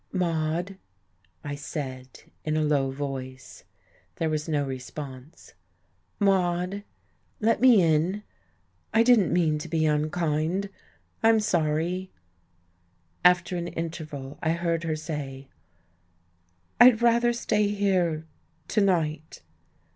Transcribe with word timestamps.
"Maude!" 0.11 0.79
I 1.43 1.53
said, 1.53 2.23
in 2.43 2.57
a 2.57 2.63
low 2.63 2.89
voice. 2.89 3.65
There 4.15 4.31
was 4.31 4.49
no 4.49 4.65
response. 4.65 5.53
"Maude 6.19 6.83
let 7.39 7.61
me 7.61 7.83
in! 7.83 8.23
I 8.95 9.03
didn't 9.03 9.31
mean 9.31 9.59
to 9.59 9.67
be 9.69 9.85
unkind 9.85 10.71
I'm 11.21 11.39
sorry." 11.39 12.11
After 13.23 13.57
an 13.57 13.67
interval 13.67 14.39
I 14.41 14.53
heard 14.53 14.85
her 14.85 14.95
say: 14.95 15.49
"I'd 16.79 17.03
rather 17.03 17.31
stay 17.31 17.67
here, 17.67 18.25
to 18.69 18.81
night." 18.81 19.43